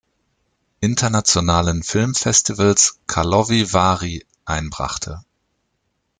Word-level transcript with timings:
Internationalen 0.79 1.83
Filmfestivals 1.83 2.97
Karlovy 3.05 3.71
Vary 3.71 4.25
einbrachte. 4.45 5.23